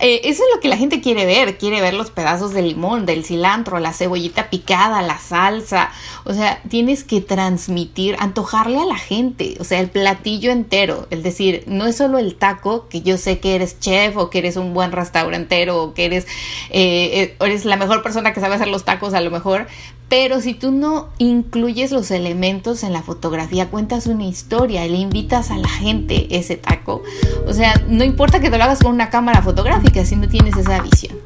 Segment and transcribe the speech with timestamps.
[0.00, 3.06] eh, eso es lo que la gente quiere ver, quiere ver los pedazos de limón,
[3.06, 5.90] del cilantro, la cebollita picada, la salsa,
[6.24, 11.22] o sea, tienes que transmitir, antojarle a la gente, o sea, el platillo entero, es
[11.22, 14.56] decir, no es solo el taco, que yo sé que eres chef o que eres
[14.56, 16.24] un buen restaurantero o que eres,
[16.70, 19.66] eh, eh, eres la mejor persona que sabe hacer los tacos a lo mejor,
[20.10, 25.52] pero si tú no incluyes los elementos en la fotografía, cuentas una historia, le invitas
[25.52, 27.04] a la gente ese taco.
[27.46, 30.56] O sea, no importa que te lo hagas con una cámara fotográfica si no tienes
[30.56, 31.16] esa visión.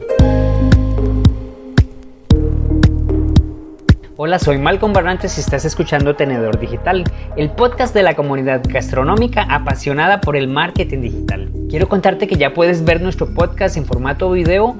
[4.16, 7.04] Hola, soy Malcolm Barrantes y estás escuchando Tenedor Digital,
[7.38, 11.50] el podcast de la comunidad gastronómica apasionada por el marketing digital.
[11.70, 14.76] Quiero contarte que ya puedes ver nuestro podcast en formato video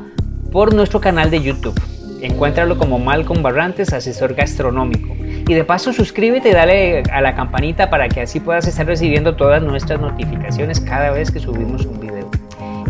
[0.52, 1.80] por nuestro canal de YouTube.
[2.24, 5.14] Encuéntralo como Malcolm Barrantes, asesor gastronómico.
[5.46, 9.36] Y de paso suscríbete y dale a la campanita para que así puedas estar recibiendo
[9.36, 12.30] todas nuestras notificaciones cada vez que subimos un video.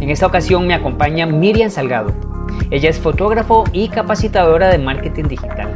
[0.01, 2.15] En esta ocasión me acompaña Miriam Salgado.
[2.71, 5.75] Ella es fotógrafo y capacitadora de marketing digital.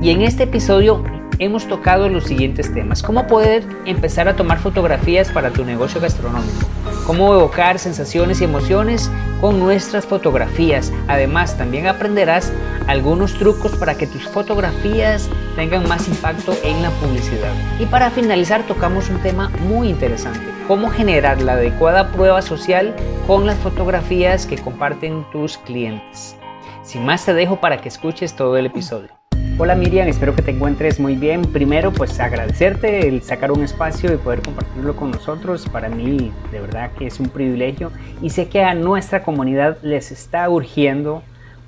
[0.00, 1.02] Y en este episodio
[1.40, 3.02] hemos tocado los siguientes temas.
[3.02, 6.66] Cómo poder empezar a tomar fotografías para tu negocio gastronómico.
[7.04, 9.10] Cómo evocar sensaciones y emociones
[9.40, 10.92] con nuestras fotografías.
[11.08, 12.52] Además, también aprenderás
[12.86, 17.52] algunos trucos para que tus fotografías tengan más impacto en la publicidad.
[17.80, 20.40] Y para finalizar, tocamos un tema muy interesante.
[20.68, 22.94] Cómo generar la adecuada prueba social
[23.26, 26.36] con las fotografías que comparten tus clientes.
[26.82, 29.17] Sin más, te dejo para que escuches todo el episodio.
[29.60, 31.42] Hola Miriam, espero que te encuentres muy bien.
[31.42, 35.68] Primero, pues agradecerte el sacar un espacio y poder compartirlo con nosotros.
[35.68, 37.90] Para mí, de verdad que es un privilegio
[38.22, 41.24] y sé que a nuestra comunidad les está urgiendo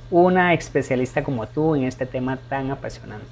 [0.09, 3.27] una especialista como tú en este tema tan apasionante.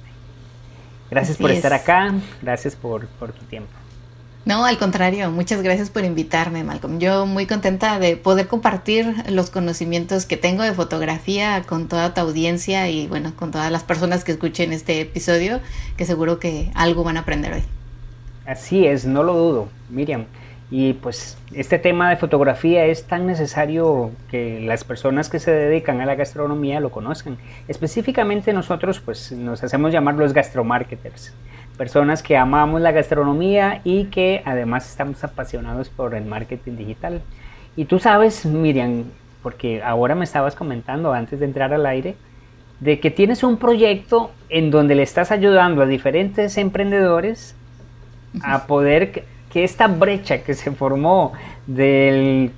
[1.09, 3.78] Gracias por estar acá, gracias por, por tu tiempo.
[4.45, 6.99] No, al contrario, muchas gracias por invitarme, Malcolm.
[6.99, 12.21] Yo muy contenta de poder compartir los conocimientos que tengo de fotografía con toda tu
[12.21, 15.59] audiencia y bueno, con todas las personas que escuchen este episodio,
[15.97, 17.63] que seguro que algo van a aprender hoy.
[18.45, 20.25] Así es, no lo dudo, Miriam.
[20.71, 25.99] Y pues este tema de fotografía es tan necesario que las personas que se dedican
[25.99, 27.37] a la gastronomía lo conozcan.
[27.67, 31.33] Específicamente nosotros pues nos hacemos llamar los gastromarketers
[31.79, 37.21] personas que amamos la gastronomía y que además estamos apasionados por el marketing digital.
[37.77, 39.05] Y tú sabes, Miriam,
[39.41, 42.17] porque ahora me estabas comentando antes de entrar al aire,
[42.81, 47.55] de que tienes un proyecto en donde le estás ayudando a diferentes emprendedores
[48.43, 51.31] a poder que, esta brecha que se formó
[51.65, 52.51] de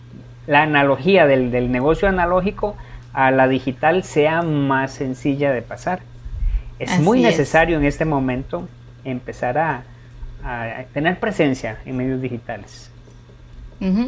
[0.48, 2.76] la analogía del, del negocio analógico
[3.14, 6.00] a la digital sea más sencilla de pasar.
[6.80, 8.68] Es muy necesario en este momento
[9.03, 9.84] empezar a,
[10.94, 12.89] tener presencia en medios digitales.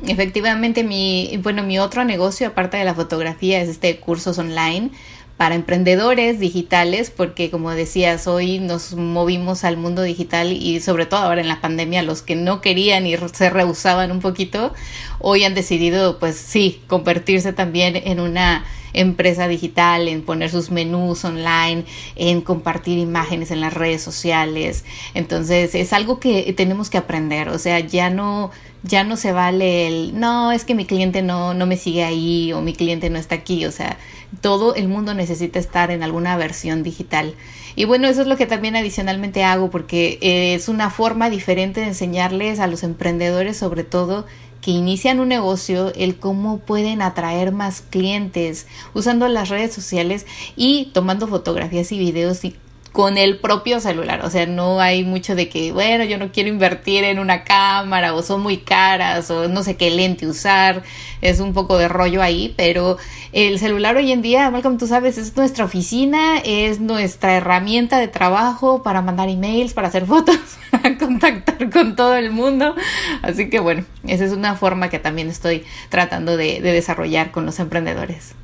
[0.08, 4.90] Efectivamente, mi, bueno, mi otro negocio, aparte de la fotografía, es este cursos online
[5.38, 11.22] para emprendedores digitales, porque como decías, hoy nos movimos al mundo digital y sobre todo
[11.22, 14.74] ahora en la pandemia, los que no querían y se rehusaban un poquito,
[15.20, 21.26] hoy han decidido, pues sí, convertirse también en una empresa digital, en poner sus menús
[21.26, 24.86] online, en compartir imágenes en las redes sociales.
[25.14, 28.52] Entonces es algo que tenemos que aprender, o sea, ya no
[28.86, 32.52] ya no se vale el no, es que mi cliente no no me sigue ahí
[32.54, 33.98] o mi cliente no está aquí, o sea,
[34.42, 37.36] todo el mundo necesita estar en alguna versión digital.
[37.76, 41.88] Y bueno, eso es lo que también adicionalmente hago porque es una forma diferente de
[41.88, 44.26] enseñarles a los emprendedores sobre todo
[44.64, 50.26] que inician un negocio, el cómo pueden atraer más clientes usando las redes sociales
[50.56, 52.56] y tomando fotografías y videos y
[52.94, 54.22] con el propio celular.
[54.24, 58.14] O sea, no hay mucho de que, bueno, yo no quiero invertir en una cámara
[58.14, 60.84] o son muy caras o no sé qué lente usar.
[61.20, 62.98] Es un poco de rollo ahí, pero
[63.34, 68.08] el celular hoy en día, Malcolm, tú sabes, es nuestra oficina, es nuestra herramienta de
[68.08, 70.38] trabajo para mandar emails, para hacer fotos,
[70.72, 72.76] para contactar con todo el mundo.
[73.24, 77.48] Así que bueno, esa es una forma que también estoy tratando de, de desarrollar con
[77.48, 78.36] los emprendedores.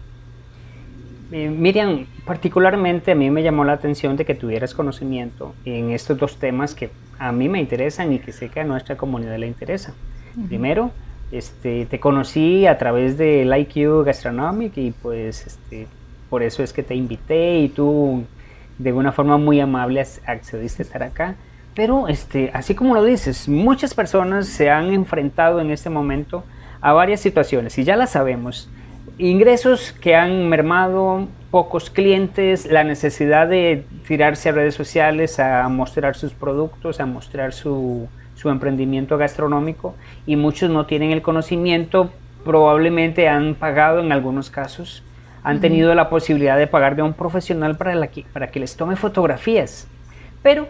[1.32, 6.18] Eh, Miriam, particularmente a mí me llamó la atención de que tuvieras conocimiento en estos
[6.18, 6.90] dos temas que
[7.20, 9.94] a mí me interesan y que sé que a nuestra comunidad le interesa.
[10.48, 10.92] Primero,
[11.32, 15.88] este, te conocí a través del IQ Gastronomic y pues este,
[16.30, 18.24] por eso es que te invité y tú
[18.80, 21.36] de una forma muy amable accediste a estar acá.
[21.76, 26.44] Pero este, así como lo dices, muchas personas se han enfrentado en este momento
[26.82, 28.70] a varias situaciones y ya las sabemos
[29.20, 36.16] ingresos que han mermado, pocos clientes, la necesidad de tirarse a redes sociales a mostrar
[36.16, 39.96] sus productos, a mostrar su, su emprendimiento gastronómico
[40.26, 42.10] y muchos no tienen el conocimiento
[42.44, 45.04] probablemente han pagado en algunos casos,
[45.44, 48.76] han tenido la posibilidad de pagar de un profesional para, la que, para que les
[48.76, 49.88] tome fotografías.
[50.42, 50.68] Pero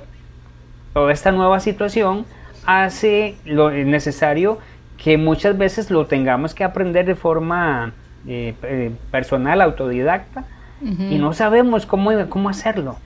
[0.93, 2.25] toda esta nueva situación
[2.65, 4.59] hace lo necesario
[4.97, 7.93] que muchas veces lo tengamos que aprender de forma
[8.27, 10.45] eh, personal, autodidacta,
[10.81, 12.97] y no sabemos cómo, cómo hacerlo.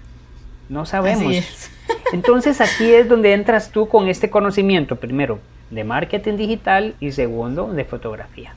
[0.70, 1.36] No sabemos.
[2.14, 5.40] Entonces aquí es donde entras tú con este conocimiento, primero,
[5.72, 8.54] de marketing digital y segundo, de fotografía.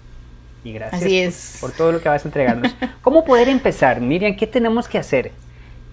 [0.64, 2.74] Y gracias Por, todo lo que vas a entregarnos.
[3.00, 4.00] ¿Cómo poder empezar?
[4.00, 5.30] Miriam, ¿qué tenemos que hacer?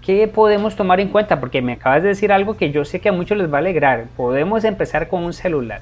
[0.01, 1.39] ¿Qué podemos tomar en cuenta?
[1.39, 3.59] Porque me acabas de decir algo que yo sé que a muchos les va a
[3.59, 4.07] alegrar.
[4.17, 5.81] Podemos empezar con un celular.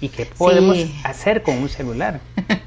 [0.00, 2.20] ¿Y qué podemos hacer con un celular?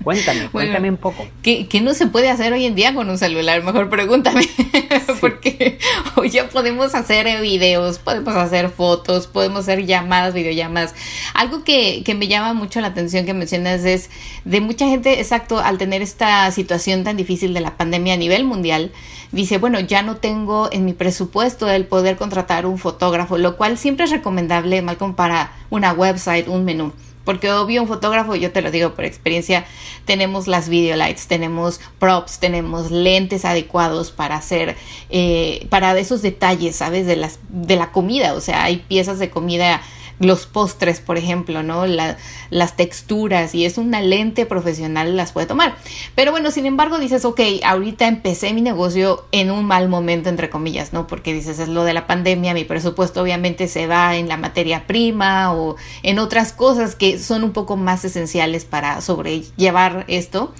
[0.03, 1.27] Cuéntame, cuéntame un poco.
[1.41, 3.63] ¿qué, ¿qué, no se puede hacer hoy en día con un celular?
[3.63, 4.47] Mejor pregúntame.
[5.21, 5.77] Porque
[6.15, 10.95] hoy ya podemos hacer videos, podemos hacer fotos, podemos hacer llamadas, videollamadas.
[11.33, 14.09] Algo que, que me llama mucho la atención que mencionas es
[14.45, 18.45] de mucha gente, exacto, al tener esta situación tan difícil de la pandemia a nivel
[18.45, 18.91] mundial,
[19.31, 23.77] dice, bueno, ya no tengo en mi presupuesto el poder contratar un fotógrafo, lo cual
[23.77, 26.93] siempre es recomendable, Malcolm, para una website, un menú.
[27.27, 29.65] Porque obvio un fotógrafo, yo te lo digo por experiencia,
[30.05, 34.77] tenemos las video lights, tenemos props, tenemos lentes adecuados para hacer,
[35.09, 37.05] eh, para esos detalles, ¿sabes?
[37.05, 39.81] De, las, de la comida, o sea, hay piezas de comida
[40.19, 41.85] los postres, por ejemplo, ¿no?
[41.85, 45.75] las texturas y es una lente profesional las puede tomar.
[46.15, 50.49] Pero bueno, sin embargo dices, ok, ahorita empecé mi negocio en un mal momento, entre
[50.49, 51.07] comillas, ¿no?
[51.07, 54.87] Porque dices, es lo de la pandemia, mi presupuesto obviamente se va en la materia
[54.87, 60.53] prima o en otras cosas que son un poco más esenciales para sobrellevar esto.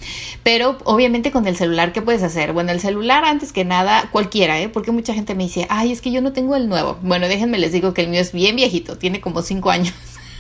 [0.43, 2.53] Pero obviamente con el celular, ¿qué puedes hacer?
[2.53, 4.69] Bueno, el celular antes que nada, cualquiera, ¿eh?
[4.69, 6.97] Porque mucha gente me dice, ay, es que yo no tengo el nuevo.
[7.01, 9.93] Bueno, déjenme les digo que el mío es bien viejito, tiene como cinco años.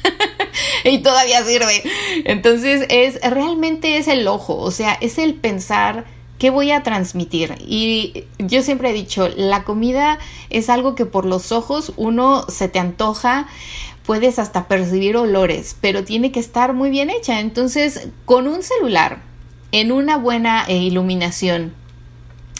[0.83, 1.83] y todavía sirve.
[2.25, 6.05] Entonces es realmente es el ojo, o sea, es el pensar
[6.39, 7.55] qué voy a transmitir.
[7.59, 10.19] Y yo siempre he dicho, la comida
[10.49, 13.47] es algo que por los ojos uno se te antoja,
[14.05, 17.39] puedes hasta percibir olores, pero tiene que estar muy bien hecha.
[17.39, 19.21] Entonces, con un celular,
[19.71, 21.73] en una buena eh, iluminación,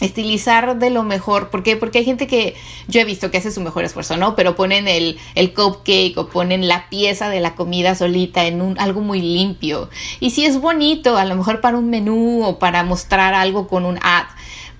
[0.00, 1.76] estilizar de lo mejor, ¿por qué?
[1.76, 2.54] Porque hay gente que
[2.86, 4.36] yo he visto que hace su mejor esfuerzo, ¿no?
[4.36, 8.78] Pero ponen el, el cupcake o ponen la pieza de la comida solita en un,
[8.78, 9.90] algo muy limpio.
[10.20, 13.84] Y si es bonito, a lo mejor para un menú o para mostrar algo con
[13.84, 14.26] un ad,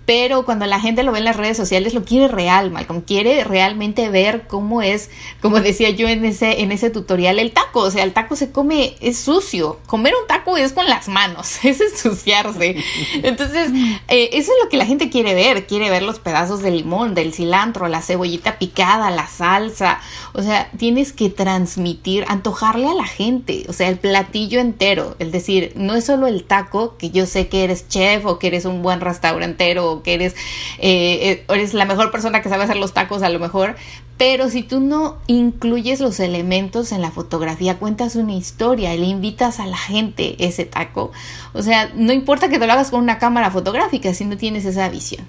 [0.08, 3.44] pero cuando la gente lo ve en las redes sociales lo quiere real, Malcolm, quiere
[3.44, 5.10] realmente ver cómo es,
[5.42, 8.50] como decía yo en ese, en ese tutorial, el taco, o sea, el taco se
[8.50, 12.82] come, es sucio, comer un taco es con las manos, es ensuciarse.
[13.22, 13.70] Entonces,
[14.08, 17.14] eh, eso es lo que la gente quiere ver, quiere ver los pedazos de limón,
[17.14, 20.00] del cilantro, la cebollita picada, la salsa,
[20.32, 25.32] o sea, tienes que transmitir, antojarle a la gente, o sea, el platillo entero, es
[25.32, 28.64] decir, no es solo el taco, que yo sé que eres chef o que eres
[28.64, 30.34] un buen restaurantero que eres,
[30.78, 33.76] eh, eh, eres la mejor persona que sabe hacer los tacos a lo mejor,
[34.16, 39.60] pero si tú no incluyes los elementos en la fotografía, cuentas una historia le invitas
[39.60, 41.12] a la gente ese taco,
[41.52, 44.64] o sea, no importa que te lo hagas con una cámara fotográfica si no tienes
[44.64, 45.26] esa visión.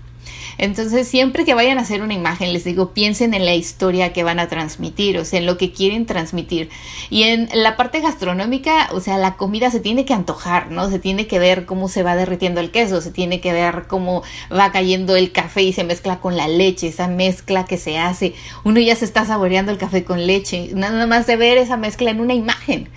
[0.59, 4.23] Entonces, siempre que vayan a hacer una imagen, les digo, piensen en la historia que
[4.23, 6.69] van a transmitir, o sea, en lo que quieren transmitir.
[7.09, 10.89] Y en la parte gastronómica, o sea, la comida se tiene que antojar, ¿no?
[10.89, 14.21] Se tiene que ver cómo se va derritiendo el queso, se tiene que ver cómo
[14.51, 18.35] va cayendo el café y se mezcla con la leche, esa mezcla que se hace.
[18.65, 22.11] Uno ya se está saboreando el café con leche, nada más de ver esa mezcla
[22.11, 22.89] en una imagen.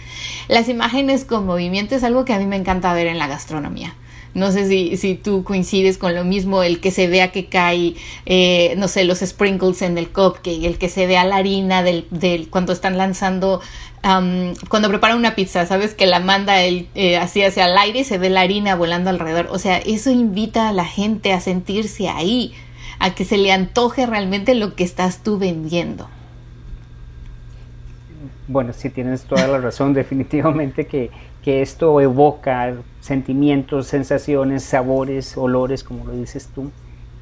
[0.49, 3.95] Las imágenes con movimiento es algo que a mí me encanta ver en la gastronomía.
[4.35, 7.95] No sé si, si tú coincides con lo mismo, el que se vea que cae,
[8.25, 12.07] eh, no sé, los sprinkles en el cupcake, el que se vea la harina del,
[12.11, 13.61] del cuando están lanzando,
[14.03, 15.95] cuando preparan una pizza, ¿sabes?
[15.95, 19.11] Que la manda el, eh, así hacia el aire y se ve la harina volando
[19.11, 19.49] alrededor.
[19.51, 22.55] O sea, eso invita a la gente a sentirse ahí,
[22.99, 26.09] a que se le antoje realmente lo que estás tú vendiendo.
[28.49, 31.11] Bueno, sí tienes toda la razón, definitivamente que,
[31.43, 36.71] que esto evoca sentimientos, sensaciones, sabores, olores, como lo dices tú.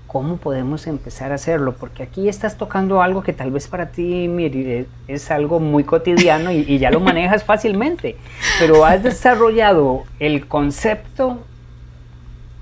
[0.07, 1.75] ¿Cómo podemos empezar a hacerlo?
[1.77, 6.51] Porque aquí estás tocando algo que tal vez para ti mire, es algo muy cotidiano
[6.51, 8.17] y, ya lo manejas fácilmente,
[8.59, 11.39] pero has desarrollado el concepto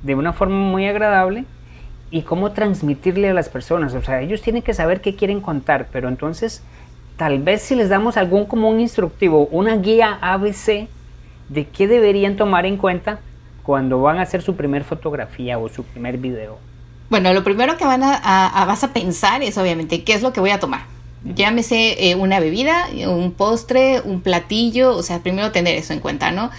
[0.03, 1.45] de una forma muy agradable
[2.11, 3.95] y cómo transmitirle a las personas.
[3.95, 6.63] O sea, ellos tienen que saber qué quieren contar, pero entonces
[7.17, 10.89] tal vez si les damos algún como un instructivo, una guía ABC
[11.49, 13.21] de qué deberían tomar en cuenta
[13.63, 16.59] cuando van a hacer su primer fotografía o su primer video.
[17.11, 20.41] Bueno, lo primero que van a, vas a pensar es obviamente qué es lo que
[20.41, 20.83] voy a tomar.
[21.25, 26.31] Llámese eh, una bebida, un postre, un platillo, o sea, primero tener eso en cuenta,
[26.31, 26.51] ¿no?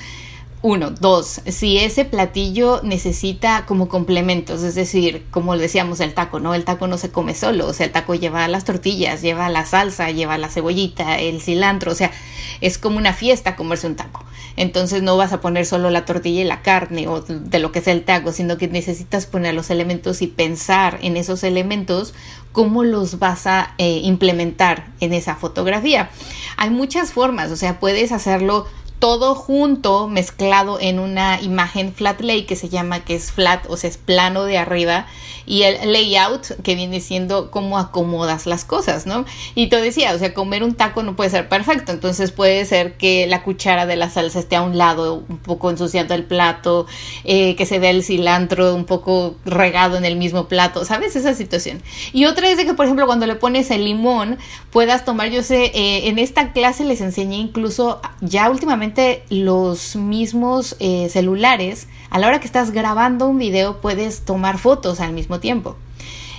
[0.61, 6.53] Uno, dos, si ese platillo necesita como complementos, es decir, como decíamos el taco, ¿no?
[6.53, 9.65] El taco no se come solo, o sea, el taco lleva las tortillas, lleva la
[9.65, 12.11] salsa, lleva la cebollita, el cilantro, o sea,
[12.59, 14.25] es como una fiesta comerse un taco.
[14.57, 17.79] Entonces no vas a poner solo la tortilla y la carne o de lo que
[17.79, 22.13] es el taco, sino que necesitas poner los elementos y pensar en esos elementos
[22.51, 26.09] cómo los vas a eh, implementar en esa fotografía.
[26.57, 28.65] Hay muchas formas, o sea, puedes hacerlo
[28.99, 33.77] todo junto, mezclado en una imagen flat lay que se llama, que es flat, o
[33.77, 35.07] sea, es plano de arriba,
[35.49, 39.25] y el layout que viene siendo cómo acomodas las cosas, ¿no?
[39.55, 42.97] Y te decía, o sea, comer un taco no puede ser perfecto, entonces puede ser
[42.97, 46.85] que la cuchara de la salsa esté a un lado, un poco ensuciando el plato,
[47.23, 51.15] eh, que se vea el cilantro un poco regado en el mismo plato, ¿sabes?
[51.15, 51.81] Esa situación.
[52.13, 54.37] Y otra es de que, por ejemplo, cuando le pones el limón,
[54.69, 60.75] puedas tomar, yo sé, eh, en esta clase les enseñé incluso ya últimamente, los mismos
[60.79, 65.39] eh, celulares, a la hora que estás grabando un video, puedes tomar fotos al mismo
[65.39, 65.75] tiempo.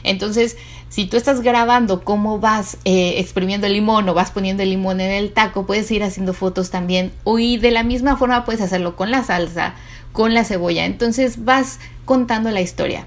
[0.03, 0.57] Entonces,
[0.89, 5.01] si tú estás grabando cómo vas eh, exprimiendo el limón o vas poniendo el limón
[5.01, 7.13] en el taco, puedes ir haciendo fotos también.
[7.25, 9.75] Y de la misma forma puedes hacerlo con la salsa,
[10.13, 10.85] con la cebolla.
[10.87, 13.07] Entonces vas contando la historia.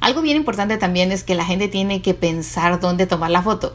[0.00, 3.74] Algo bien importante también es que la gente tiene que pensar dónde tomar la foto.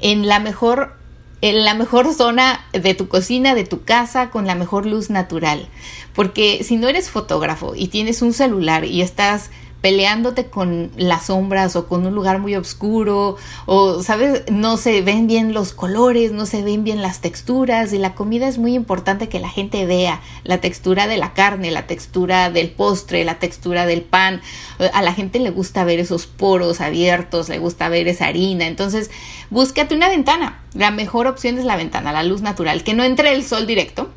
[0.00, 0.96] En la mejor
[1.40, 5.68] en la mejor zona de tu cocina, de tu casa, con la mejor luz natural.
[6.14, 9.50] Porque si no eres fotógrafo y tienes un celular y estás
[9.80, 15.26] peleándote con las sombras o con un lugar muy oscuro o sabes no se ven
[15.28, 19.28] bien los colores no se ven bien las texturas y la comida es muy importante
[19.28, 23.86] que la gente vea la textura de la carne la textura del postre la textura
[23.86, 24.40] del pan.
[24.92, 28.66] A la gente le gusta ver esos poros abiertos le gusta ver esa harina.
[28.66, 29.10] Entonces
[29.50, 30.60] búscate una ventana.
[30.74, 34.10] La mejor opción es la ventana la luz natural que no entre el sol directo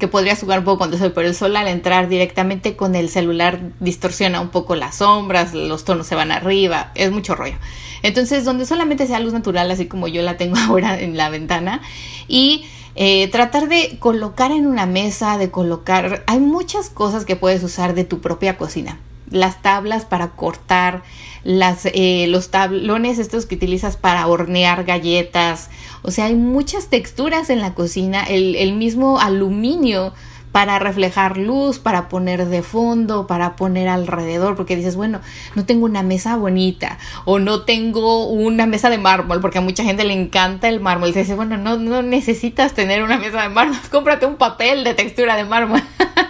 [0.00, 2.96] que podrías jugar un poco con el sol, pero el sol al entrar directamente con
[2.96, 7.54] el celular distorsiona un poco las sombras, los tonos se van arriba, es mucho rollo.
[8.02, 11.82] Entonces, donde solamente sea luz natural, así como yo la tengo ahora en la ventana,
[12.26, 12.64] y
[12.96, 17.94] eh, tratar de colocar en una mesa, de colocar, hay muchas cosas que puedes usar
[17.94, 18.98] de tu propia cocina
[19.30, 21.02] las tablas para cortar,
[21.44, 25.70] las, eh, los tablones estos que utilizas para hornear galletas.
[26.02, 30.12] O sea, hay muchas texturas en la cocina, el, el mismo aluminio
[30.52, 35.20] para reflejar luz, para poner de fondo, para poner alrededor, porque dices, bueno,
[35.54, 39.84] no tengo una mesa bonita o no tengo una mesa de mármol, porque a mucha
[39.84, 41.10] gente le encanta el mármol.
[41.10, 44.94] Y dice, bueno, no, no necesitas tener una mesa de mármol, cómprate un papel de
[44.94, 45.82] textura de mármol.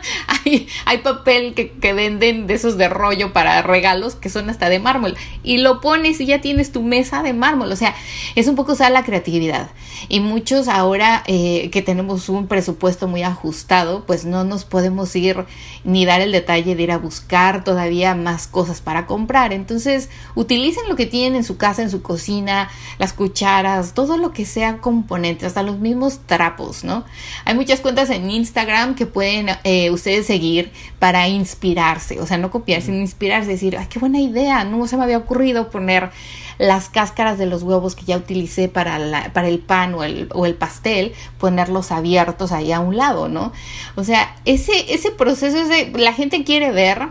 [0.86, 5.16] hay, papel que, venden de esos de rollo para regalos que son hasta de mármol
[5.42, 7.72] y lo pones y ya tienes tu mesa de mármol.
[7.72, 7.94] O sea,
[8.34, 9.70] es un poco usar la creatividad.
[10.08, 15.44] Y muchos ahora eh, que tenemos un presupuesto muy ajustado, pues no nos podemos ir
[15.84, 19.52] ni dar el detalle de ir a buscar todavía más cosas para comprar.
[19.52, 24.32] Entonces, utilicen lo que tienen en su casa, en su cocina, las cucharas, todo lo
[24.32, 27.04] que sea componente, hasta los mismos trapos, ¿no?
[27.44, 32.50] Hay muchas cuentas en Instagram que pueden eh, ustedes seguir para inspirarse, o sea, no
[32.50, 36.10] copiar, sino inspirarse, decir, ay, qué buena idea, no se me había ocurrido poner
[36.58, 40.28] las cáscaras de los huevos que ya utilicé para, la, para el pan o el,
[40.34, 43.52] o el pastel, ponerlos abiertos ahí a un lado, ¿no?
[43.96, 47.08] O sea, ese, ese proceso es de, la gente quiere ver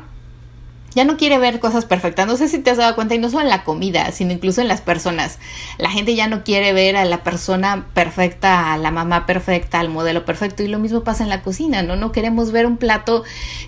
[0.96, 2.28] ya no quiere ver cosas perfectas.
[2.28, 4.62] No sé si te has dado cuenta, y no solo en la comida, sino incluso
[4.62, 5.40] en las personas.
[5.78, 9.90] La gente ya no quiere ver a la persona perfecta, a la mamá perfecta, al
[9.90, 10.64] modelo perfecto.
[10.64, 11.96] Y lo mismo pasa en la cocina, ¿no?
[11.96, 13.24] No queremos ver un plato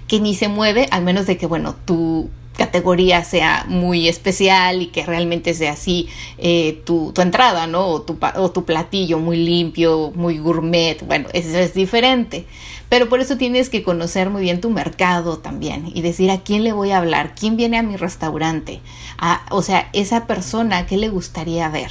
[0.08, 4.88] que ni se mueve, al menos de que, bueno, tu categoría sea muy especial y
[4.88, 7.88] que realmente sea así eh, tu, tu, entrada, ¿no?
[7.88, 11.02] O tu platillo muy limpio, muy gourmet.
[11.06, 12.46] Bueno, eso es diferente.
[12.92, 16.66] Pero por eso tienes que conocer muy bien tu mercado también y decir a quién
[16.66, 18.82] le voy a hablar, quién viene a mi restaurante,
[19.50, 21.90] o sea, esa persona, ¿qué le gustaría ver?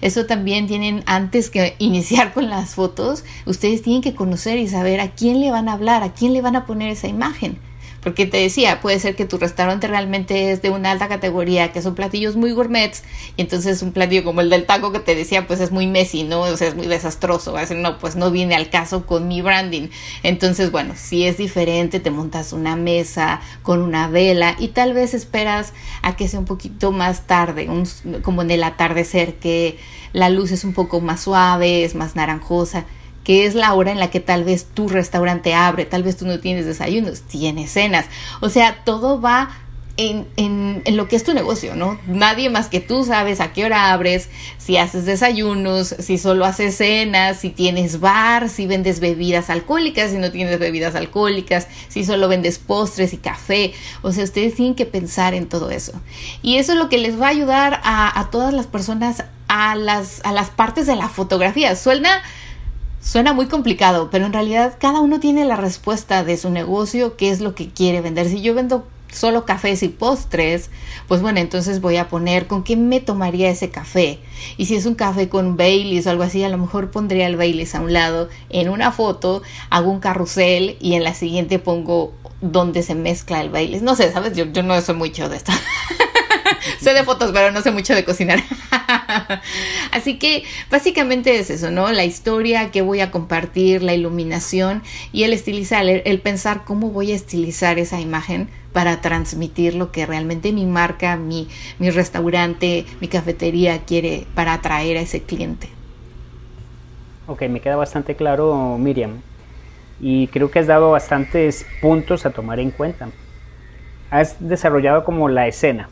[0.00, 5.00] Eso también tienen, antes que iniciar con las fotos, ustedes tienen que conocer y saber
[5.00, 7.58] a quién le van a hablar, a quién le van a poner esa imagen.
[8.02, 11.82] Porque te decía, puede ser que tu restaurante realmente es de una alta categoría, que
[11.82, 13.02] son platillos muy gourmets,
[13.36, 16.22] y entonces un platillo como el del taco que te decía, pues es muy messy,
[16.22, 16.42] ¿no?
[16.42, 17.52] O sea, es muy desastroso.
[17.52, 19.88] Va a decir, no, pues no viene al caso con mi branding.
[20.22, 25.14] Entonces, bueno, si es diferente, te montas una mesa con una vela y tal vez
[25.14, 27.86] esperas a que sea un poquito más tarde, un,
[28.22, 29.78] como en el atardecer, que
[30.12, 32.86] la luz es un poco más suave, es más naranjosa
[33.28, 36.24] que es la hora en la que tal vez tu restaurante abre, tal vez tú
[36.24, 38.06] no tienes desayunos, tienes cenas.
[38.40, 39.50] O sea, todo va
[39.98, 42.00] en, en, en, lo que es tu negocio, ¿no?
[42.06, 46.78] Nadie más que tú sabes a qué hora abres, si haces desayunos, si solo haces
[46.78, 52.28] cenas, si tienes bar, si vendes bebidas alcohólicas, si no tienes bebidas alcohólicas, si solo
[52.28, 53.74] vendes postres y café.
[54.00, 55.92] O sea, ustedes tienen que pensar en todo eso.
[56.40, 59.74] Y eso es lo que les va a ayudar a, a todas las personas a
[59.76, 61.76] las, a las partes de la fotografía.
[61.76, 62.22] Suena
[63.00, 67.30] Suena muy complicado, pero en realidad cada uno tiene la respuesta de su negocio, qué
[67.30, 68.28] es lo que quiere vender.
[68.28, 70.70] Si yo vendo solo cafés y postres,
[71.06, 74.18] pues bueno, entonces voy a poner con qué me tomaría ese café.
[74.56, 77.36] Y si es un café con Baileys o algo así, a lo mejor pondría el
[77.36, 82.12] Baileys a un lado en una foto, hago un carrusel y en la siguiente pongo
[82.40, 83.82] donde se mezcla el Baileys.
[83.82, 84.36] No sé, ¿sabes?
[84.36, 85.52] Yo, yo no soy mucho de esto.
[86.80, 88.42] sé de fotos, pero no sé mucho de cocinar.
[89.92, 91.90] Así que básicamente es eso, ¿no?
[91.92, 94.82] La historia que voy a compartir, la iluminación
[95.12, 100.06] y el estilizar, el, pensar cómo voy a estilizar esa imagen para transmitir lo que
[100.06, 101.48] realmente mi marca, mi,
[101.78, 105.68] mi restaurante, mi cafetería quiere para atraer a ese cliente.
[107.26, 109.20] Ok, me queda bastante claro, Miriam.
[110.00, 113.08] Y creo que has dado bastantes puntos a tomar en cuenta.
[114.10, 115.88] Has desarrollado como la escena,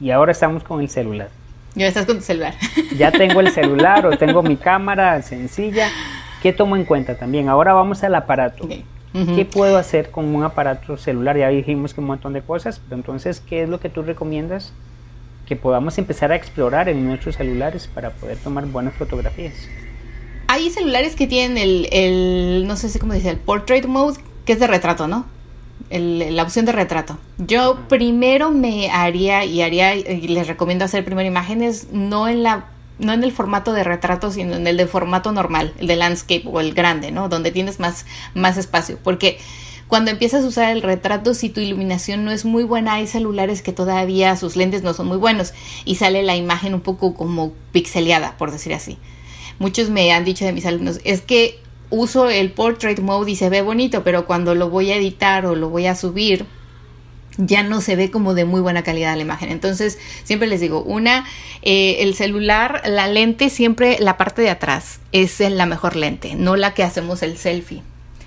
[0.00, 1.30] y ahora estamos con el celular.
[1.74, 2.54] Ya estás con tu celular.
[2.96, 5.88] Ya tengo el celular o tengo mi cámara sencilla.
[6.42, 7.48] ¿Qué tomo en cuenta también?
[7.48, 8.68] Ahora vamos al aparato.
[9.12, 11.36] ¿Qué puedo hacer con un aparato celular?
[11.36, 14.72] Ya dijimos que un montón de cosas, pero entonces, ¿qué es lo que tú recomiendas
[15.46, 19.54] que podamos empezar a explorar en nuestros celulares para poder tomar buenas fotografías?
[20.46, 24.52] Hay celulares que tienen el, el no sé si cómo dice, el portrait mode, que
[24.52, 25.26] es de retrato, ¿no?
[25.90, 27.18] La opción de retrato.
[27.38, 32.66] Yo primero me haría y haría y les recomiendo hacer primero imágenes no en la
[32.98, 36.42] no en el formato de retrato, sino en el de formato normal, el de landscape
[36.46, 37.28] o el grande, ¿no?
[37.28, 38.98] Donde tienes más, más espacio.
[39.02, 39.38] Porque
[39.86, 43.62] cuando empiezas a usar el retrato, si tu iluminación no es muy buena, hay celulares
[43.62, 45.54] que todavía sus lentes no son muy buenos
[45.84, 48.98] y sale la imagen un poco como pixeleada, por decir así.
[49.58, 53.50] Muchos me han dicho de mis alumnos, es que uso el portrait mode y se
[53.50, 56.46] ve bonito, pero cuando lo voy a editar o lo voy a subir,
[57.38, 59.50] ya no se ve como de muy buena calidad la imagen.
[59.50, 61.24] Entonces, siempre les digo, una,
[61.62, 66.56] eh, el celular, la lente, siempre la parte de atrás es la mejor lente, no
[66.56, 67.82] la que hacemos el selfie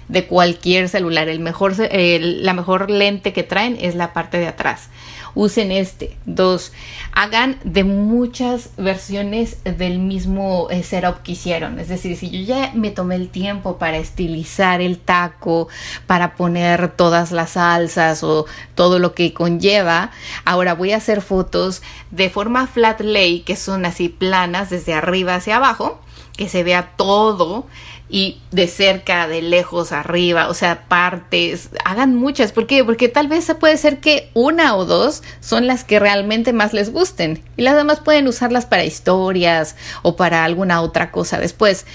[0.08, 1.30] de cualquier celular.
[1.30, 4.90] El mejor, la mejor lente que traen es la parte de atrás
[5.34, 6.18] usen este.
[6.26, 6.72] Dos,
[7.14, 11.80] hagan de muchas versiones del mismo eh, setup que hicieron.
[11.80, 15.68] Es decir, si yo ya me tomé el tiempo para estilizar el taco,
[16.08, 20.12] para poner todas las salsas o todo lo que conlleva,
[20.46, 25.36] ahora voy a hacer fotos de forma flat lay, que son así planas desde arriba
[25.36, 26.02] hacia abajo,
[26.38, 27.68] que se vea todo
[28.14, 32.52] y de cerca, de lejos, arriba, o sea, partes, hagan muchas.
[32.52, 32.84] ¿Por qué?
[32.84, 36.92] Porque tal vez puede ser que una o dos son las que realmente más les
[36.92, 41.86] gusten y las demás pueden usarlas para historias o para alguna otra cosa después.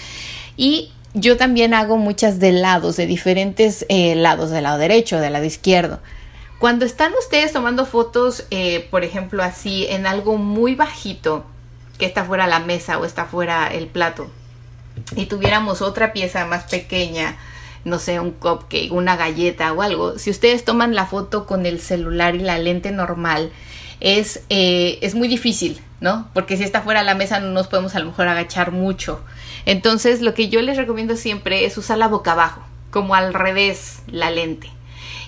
[0.57, 5.35] Y yo también hago muchas de lados, de diferentes eh, lados, del lado derecho, del
[5.35, 6.01] lado izquierdo.
[6.59, 11.45] Cuando están ustedes tomando fotos, eh, por ejemplo, así en algo muy bajito,
[11.99, 14.31] que está fuera la mesa o está fuera el plato,
[15.15, 17.37] y tuviéramos otra pieza más pequeña,
[17.85, 21.81] no sé, un cupcake, una galleta o algo, si ustedes toman la foto con el
[21.81, 23.53] celular y la lente normal,
[24.01, 26.29] es, eh, es muy difícil, ¿no?
[26.35, 29.21] Porque si está fuera de la mesa no nos podemos a lo mejor agachar mucho.
[29.65, 34.01] Entonces lo que yo les recomiendo siempre es usar la boca abajo, como al revés
[34.07, 34.71] la lente.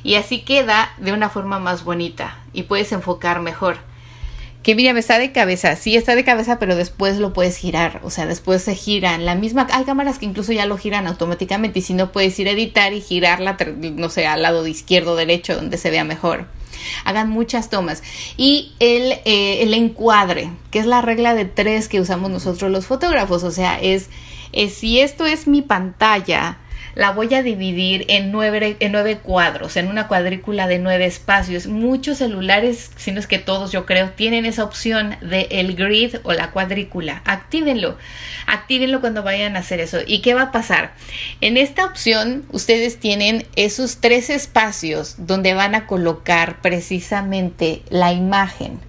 [0.03, 3.79] Y así queda de una forma más bonita y puedes enfocar mejor
[4.63, 8.11] que me está de cabeza, sí está de cabeza, pero después lo puedes girar, o
[8.11, 9.25] sea, después se giran.
[9.25, 12.49] La misma, hay cámaras que incluso ya lo giran automáticamente y si no puedes ir
[12.49, 16.47] a editar y girarla, no sé, al lado de izquierdo derecho donde se vea mejor.
[17.05, 18.03] Hagan muchas tomas.
[18.37, 22.87] Y el, eh, el encuadre, que es la regla de tres que usamos nosotros los
[22.87, 24.11] fotógrafos, o sea, es,
[24.53, 26.59] es si esto es mi pantalla,
[26.99, 31.69] la voy a dividir en nueve, en nueve cuadros, en una cuadrícula de nueve espacios.
[31.69, 36.17] Muchos celulares, si no es que todos yo creo, tienen esa opción de el grid
[36.25, 37.23] o la cuadrícula.
[37.25, 37.97] Actívenlo,
[38.49, 39.99] actívenlo cuando vayan a hacer eso.
[40.05, 40.93] ¿Y qué va a pasar?
[41.41, 48.81] En esta opción ustedes tienen esos tres espacios donde van a colocar precisamente la imagen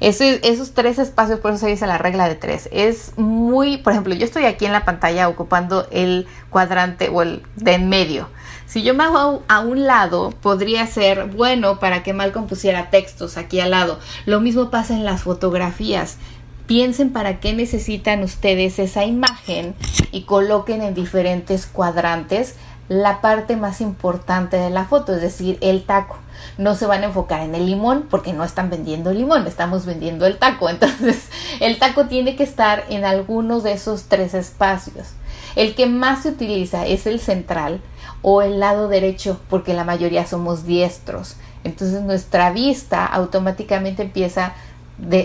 [0.00, 2.68] esos tres espacios, por eso se dice la regla de tres.
[2.72, 7.42] Es muy, por ejemplo, yo estoy aquí en la pantalla ocupando el cuadrante o el
[7.56, 8.28] de en medio.
[8.66, 13.38] Si yo me hago a un lado, podría ser bueno para que Malcolm pusiera textos
[13.38, 13.98] aquí al lado.
[14.26, 16.18] Lo mismo pasa en las fotografías.
[16.66, 19.74] Piensen para qué necesitan ustedes esa imagen
[20.12, 22.56] y coloquen en diferentes cuadrantes
[22.88, 26.18] la parte más importante de la foto, es decir, el taco.
[26.56, 30.26] No se van a enfocar en el limón porque no están vendiendo limón, estamos vendiendo
[30.26, 30.68] el taco.
[30.70, 31.28] Entonces,
[31.60, 35.08] el taco tiene que estar en algunos de esos tres espacios.
[35.56, 37.80] El que más se utiliza es el central
[38.22, 41.36] o el lado derecho porque la mayoría somos diestros.
[41.64, 44.54] Entonces nuestra vista automáticamente empieza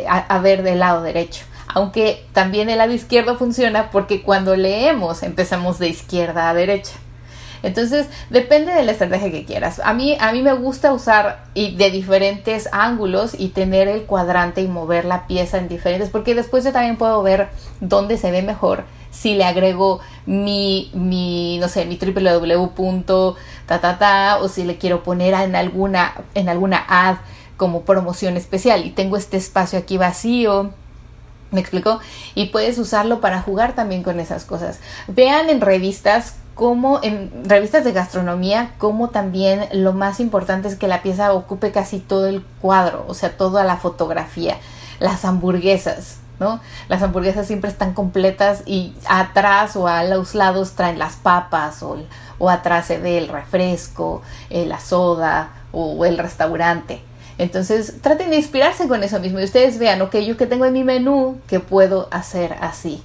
[0.08, 5.80] a ver del lado derecho aunque también el lado izquierdo funciona porque cuando leemos empezamos
[5.80, 6.94] de izquierda a derecha.
[7.64, 9.82] Entonces, depende de la estrategia que quieras.
[9.84, 14.62] A mí, a mí me gusta usar y de diferentes ángulos y tener el cuadrante
[14.62, 17.50] y mover la pieza en diferentes, porque después yo también puedo ver
[17.80, 23.36] dónde se ve mejor si le agrego mi, mi no sé, mi www.
[23.66, 27.18] Ta, ta, ta, o si le quiero poner en alguna, en alguna ad
[27.56, 30.74] como promoción especial y tengo este espacio aquí vacío
[31.54, 32.00] ¿Me explico?
[32.34, 34.80] Y puedes usarlo para jugar también con esas cosas.
[35.08, 40.88] Vean en revistas como en revistas de gastronomía, como también lo más importante es que
[40.88, 44.58] la pieza ocupe casi todo el cuadro, o sea, toda la fotografía.
[45.00, 46.60] Las hamburguesas, ¿no?
[46.90, 51.98] Las hamburguesas siempre están completas y atrás o a los lados traen las papas o,
[52.38, 57.02] o atrás se ve el refresco, eh, la soda o el restaurante.
[57.38, 60.74] Entonces traten de inspirarse con eso mismo y ustedes vean, ok, yo que tengo en
[60.74, 63.04] mi menú, que puedo hacer así.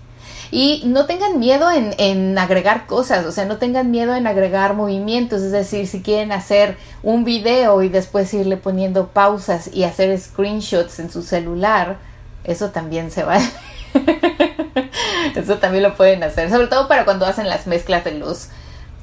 [0.51, 4.75] Y no tengan miedo en, en, agregar cosas, o sea, no tengan miedo en agregar
[4.75, 10.19] movimientos, es decir, si quieren hacer un video y después irle poniendo pausas y hacer
[10.19, 11.99] screenshots en su celular,
[12.45, 13.39] eso también se va.
[15.37, 18.49] eso también lo pueden hacer, sobre todo para cuando hacen las mezclas de los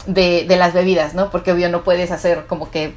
[0.07, 1.29] de, de las bebidas, ¿no?
[1.29, 2.95] Porque obvio no puedes hacer como que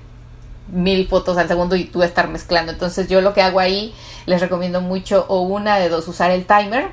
[0.71, 2.73] mil fotos al segundo y tú estar mezclando.
[2.73, 3.95] Entonces yo lo que hago ahí
[4.27, 6.89] les recomiendo mucho o una de dos usar el timer,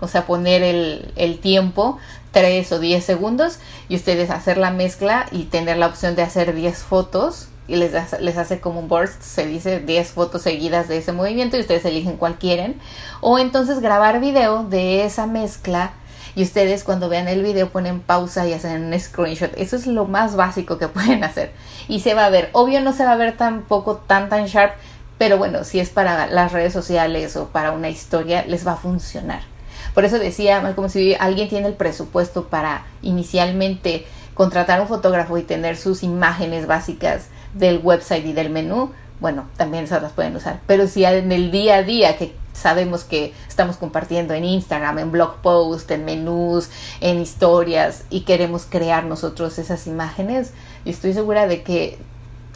[0.00, 1.98] o sea poner el, tiempo
[2.32, 6.54] 3 o 10 segundos y ustedes hacer la mezcla y tener la opción de hacer
[6.54, 10.98] 10 fotos y les, les hace como un burst, se dice 10 fotos seguidas de
[10.98, 12.78] ese movimiento y ustedes eligen cuál quieren.
[13.20, 15.92] O entonces grabar video de esa mezcla
[16.36, 19.52] y ustedes cuando vean el video ponen pausa y hacen un screenshot.
[19.56, 21.52] Eso es lo más básico que pueden hacer.
[21.88, 22.50] Y se va a ver.
[22.52, 24.74] Obvio no se va a ver tampoco tan tan sharp,
[25.18, 28.76] pero bueno, si es para las redes sociales o para una historia, les va a
[28.76, 29.53] funcionar.
[29.92, 35.42] Por eso decía, como si alguien tiene el presupuesto para inicialmente contratar un fotógrafo y
[35.42, 40.60] tener sus imágenes básicas del website y del menú, bueno, también esas las pueden usar.
[40.66, 45.12] Pero si en el día a día que sabemos que estamos compartiendo en Instagram, en
[45.12, 46.68] blog post, en menús,
[47.00, 50.52] en historias y queremos crear nosotros esas imágenes,
[50.84, 51.98] estoy segura de que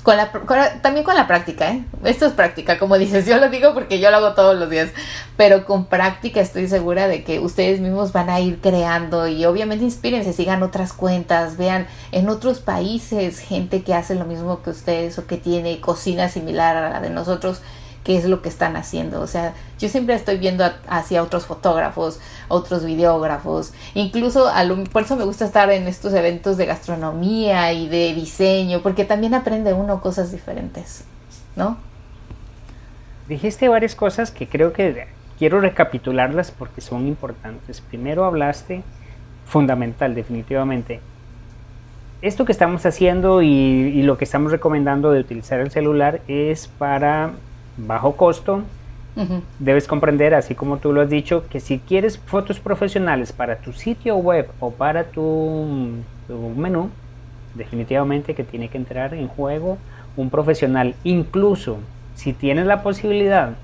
[0.02, 0.30] con la,
[0.80, 1.84] también con la práctica, ¿eh?
[2.04, 4.90] Esto es práctica, como dices, yo lo digo porque yo lo hago todos los días,
[5.36, 9.84] pero con práctica estoy segura de que ustedes mismos van a ir creando y obviamente
[9.84, 15.18] inspírense, sigan otras cuentas, vean en otros países gente que hace lo mismo que ustedes
[15.18, 17.60] o que tiene cocina similar a la de nosotros
[18.08, 19.20] qué es lo que están haciendo.
[19.20, 24.50] O sea, yo siempre estoy viendo hacia otros fotógrafos, otros videógrafos, incluso
[24.90, 29.34] por eso me gusta estar en estos eventos de gastronomía y de diseño, porque también
[29.34, 31.04] aprende uno cosas diferentes,
[31.54, 31.76] ¿no?
[33.28, 35.06] Dijiste varias cosas que creo que
[35.38, 37.82] quiero recapitularlas porque son importantes.
[37.82, 38.84] Primero hablaste,
[39.44, 41.02] fundamental definitivamente,
[42.22, 47.32] esto que estamos haciendo y, lo que estamos recomendando de utilizar el celular es para
[47.78, 48.62] bajo costo,
[49.58, 53.72] debes comprender, así como tú lo has dicho, que si quieres fotos profesionales para tu
[53.72, 55.66] sitio web o para tu,
[56.56, 56.90] menú,
[57.54, 59.78] definitivamente que tiene que entrar en juego
[60.16, 60.94] un profesional.
[61.04, 61.78] Incluso
[62.14, 63.56] si tienes la posibilidad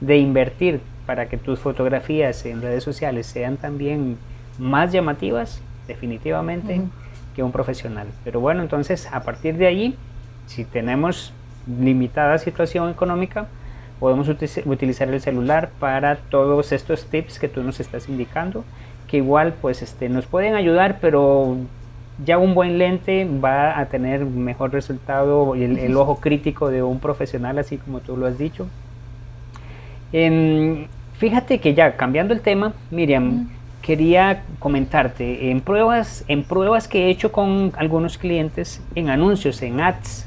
[0.00, 4.16] de invertir para que tus fotografías en redes sociales sean también
[4.58, 6.82] más llamativas, definitivamente,
[7.34, 8.06] que un profesional.
[8.22, 9.96] Pero bueno, entonces a partir de ahí,
[10.46, 11.32] si tenemos
[11.66, 13.46] limitada situación económica,
[14.00, 18.64] podemos utilizar el celular para todos estos tips que tú nos estás indicando,
[19.06, 21.58] que igual pues este, nos pueden ayudar, pero
[22.24, 26.98] ya un buen lente va a tener mejor resultado y el, ojo crítico de un
[26.98, 28.66] profesional, así como tú lo has dicho.
[31.18, 33.50] fíjate que ya cambiando el tema, Miriam,
[33.82, 39.80] quería comentarte, en pruebas, en pruebas que he hecho con algunos clientes, en anuncios, en
[39.80, 40.26] ads,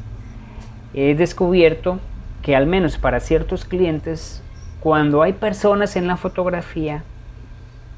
[0.94, 2.00] he descubierto
[2.44, 4.44] que al menos para ciertos clientes,
[4.82, 7.04] cuando hay personas en la fotografía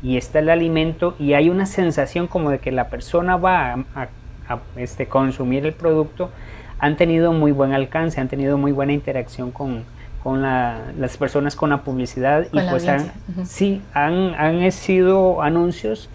[0.03, 4.08] y está el alimento y hay una sensación como de que la persona va a,
[4.77, 6.29] este, consumir el producto,
[6.77, 9.84] han tenido muy buen alcance, han tenido muy buena interacción con,
[10.23, 13.12] con las personas con la publicidad y pues han,
[13.45, 16.08] sí, han, han sido anuncios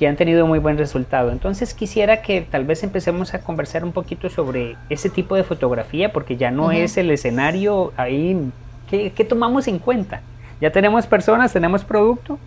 [0.00, 1.30] que han tenido muy buen resultado.
[1.30, 6.10] Entonces quisiera que tal vez empecemos a conversar un poquito sobre ese tipo de fotografía,
[6.10, 8.50] porque ya no es el escenario ahí
[8.88, 10.22] que, tomamos en cuenta.
[10.58, 12.38] Ya tenemos personas, tenemos producto.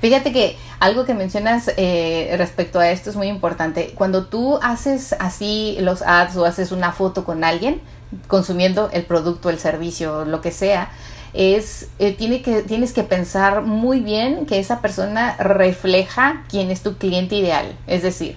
[0.00, 3.92] Fíjate que algo que mencionas eh, respecto a esto es muy importante.
[3.94, 7.82] Cuando tú haces así los ads o haces una foto con alguien
[8.28, 10.88] consumiendo el producto, el servicio, lo que sea,
[11.36, 16.82] es eh, tiene que, tienes que pensar muy bien que esa persona refleja quién es
[16.82, 17.76] tu cliente ideal.
[17.86, 18.36] Es decir,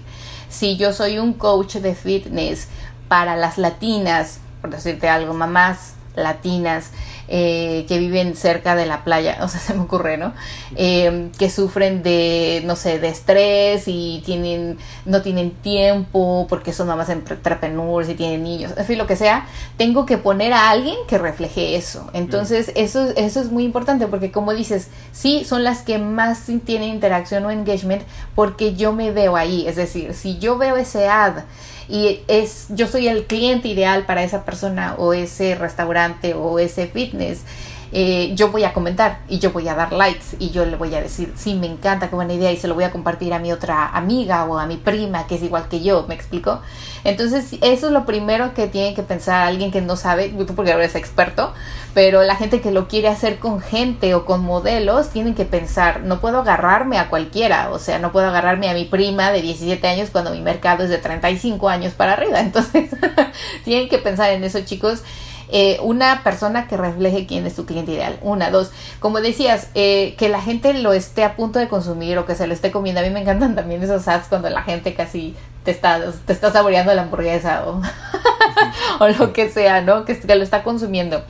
[0.50, 2.68] si yo soy un coach de fitness
[3.08, 6.90] para las latinas, por decirte algo, mamás latinas
[7.32, 10.32] eh, que viven cerca de la playa, o sea, se me ocurre, ¿no?
[10.74, 16.88] Eh, que sufren de, no sé, de estrés y tienen, no tienen tiempo porque son
[16.88, 20.96] mamás entrepreneurs y tienen niños, en fin, lo que sea, tengo que poner a alguien
[21.06, 22.10] que refleje eso.
[22.14, 26.88] Entonces, eso, eso es muy importante porque como dices, sí, son las que más tienen
[26.90, 28.02] interacción o engagement
[28.34, 31.44] porque yo me veo ahí, es decir, si yo veo ese ad,
[31.90, 36.86] y es yo soy el cliente ideal para esa persona o ese restaurante o ese
[36.86, 37.40] fitness
[37.92, 40.94] eh, yo voy a comentar y yo voy a dar likes y yo le voy
[40.94, 43.38] a decir, sí, me encanta, qué buena idea y se lo voy a compartir a
[43.38, 46.60] mi otra amiga o a mi prima que es igual que yo, ¿me explico?
[47.02, 50.70] Entonces, eso es lo primero que tiene que pensar alguien que no sabe, tú porque
[50.70, 51.52] eres experto,
[51.94, 56.02] pero la gente que lo quiere hacer con gente o con modelos, tienen que pensar,
[56.02, 59.86] no puedo agarrarme a cualquiera, o sea, no puedo agarrarme a mi prima de 17
[59.88, 62.40] años cuando mi mercado es de 35 años para arriba.
[62.40, 62.90] Entonces,
[63.64, 65.02] tienen que pensar en eso, chicos.
[65.52, 68.18] Eh, una persona que refleje quién es tu cliente ideal.
[68.22, 72.26] Una, dos, como decías, eh, que la gente lo esté a punto de consumir o
[72.26, 73.00] que se lo esté comiendo.
[73.00, 75.34] A mí me encantan también esos ads cuando la gente casi
[75.64, 77.82] te está, te está saboreando la hamburguesa o,
[79.00, 80.04] o lo que sea, ¿no?
[80.04, 81.22] Que, que lo está consumiendo.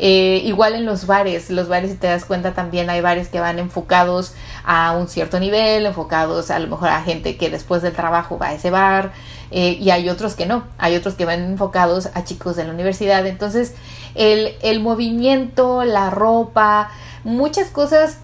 [0.00, 3.40] Eh, igual en los bares, los bares si te das cuenta también hay bares que
[3.40, 4.32] van enfocados
[4.64, 8.48] a un cierto nivel, enfocados a lo mejor a gente que después del trabajo va
[8.48, 9.10] a ese bar
[9.50, 12.72] eh, y hay otros que no, hay otros que van enfocados a chicos de la
[12.72, 13.26] universidad.
[13.26, 13.74] Entonces
[14.14, 16.90] el, el movimiento, la ropa,
[17.24, 18.18] muchas cosas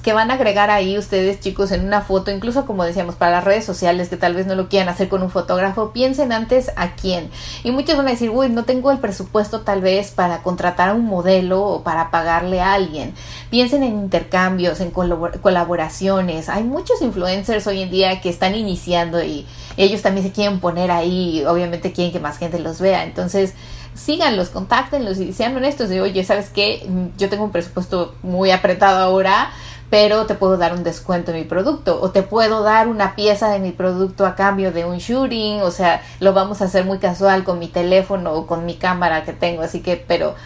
[0.00, 3.44] que van a agregar ahí ustedes chicos en una foto, incluso como decíamos para las
[3.44, 6.94] redes sociales que tal vez no lo quieran hacer con un fotógrafo, piensen antes a
[6.94, 7.30] quién.
[7.64, 10.94] Y muchos van a decir, uy, no tengo el presupuesto tal vez para contratar a
[10.94, 13.14] un modelo o para pagarle a alguien.
[13.50, 16.48] Piensen en intercambios, en colaboraciones.
[16.48, 20.90] Hay muchos influencers hoy en día que están iniciando y ellos también se quieren poner
[20.90, 23.04] ahí, obviamente quieren que más gente los vea.
[23.04, 23.54] Entonces,
[23.94, 26.88] síganlos, contáctenlos y sean honestos de, oye, ¿sabes qué?
[27.18, 29.50] Yo tengo un presupuesto muy apretado ahora,
[29.90, 33.50] pero te puedo dar un descuento en mi producto o te puedo dar una pieza
[33.50, 36.98] de mi producto a cambio de un shooting, o sea, lo vamos a hacer muy
[36.98, 40.36] casual con mi teléfono o con mi cámara que tengo, así que, pero,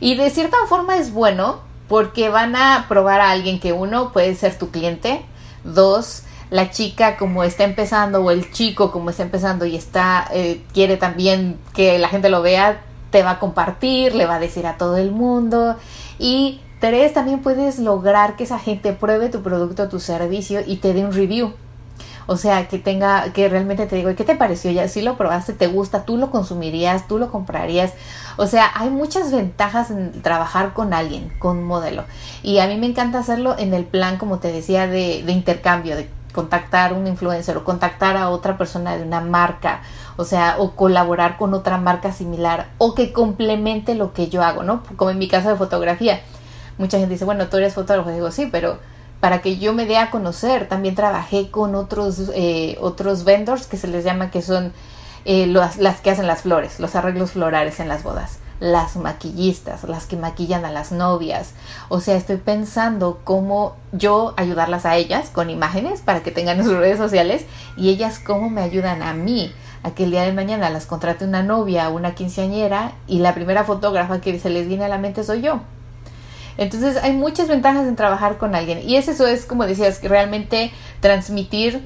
[0.00, 4.34] y de cierta forma es bueno porque van a probar a alguien que uno puede
[4.36, 5.22] ser tu cliente,
[5.64, 10.62] dos, la chica como está empezando o el chico como está empezando y está, eh,
[10.72, 14.66] quiere también que la gente lo vea, te va a compartir, le va a decir
[14.66, 15.76] a todo el mundo
[16.18, 20.92] y Tres, también puedes lograr que esa gente pruebe tu producto, tu servicio y te
[20.92, 21.52] dé un review.
[22.26, 24.68] O sea, que tenga, que realmente te digo, ¿qué te pareció?
[24.72, 27.92] Ya si lo probaste, te gusta, tú lo consumirías, tú lo comprarías.
[28.36, 32.02] O sea, hay muchas ventajas en trabajar con alguien, con un modelo.
[32.42, 35.94] Y a mí me encanta hacerlo en el plan, como te decía, de, de intercambio,
[35.94, 39.82] de contactar un influencer o contactar a otra persona de una marca,
[40.16, 44.64] o sea, o colaborar con otra marca similar o que complemente lo que yo hago,
[44.64, 44.82] ¿no?
[44.96, 46.20] Como en mi caso de fotografía
[46.82, 48.10] mucha gente dice, bueno, tú eres fotógrafo.
[48.10, 48.78] digo, sí, pero
[49.20, 53.76] para que yo me dé a conocer, también trabajé con otros, eh, otros vendors que
[53.76, 54.72] se les llama que son
[55.24, 60.06] eh, las, que hacen las flores, los arreglos florales en las bodas, las maquillistas, las
[60.06, 61.52] que maquillan a las novias.
[61.88, 66.76] O sea, estoy pensando cómo yo ayudarlas a ellas con imágenes para que tengan sus
[66.76, 67.44] redes sociales
[67.76, 69.52] y ellas cómo me ayudan a mí
[69.84, 73.62] a que el día de mañana las contrate una novia una quinceañera y la primera
[73.62, 75.60] fotógrafa que se les viene a la mente soy yo.
[76.58, 78.80] Entonces hay muchas ventajas en trabajar con alguien.
[78.88, 81.82] Y es eso, es como decías, realmente transmitir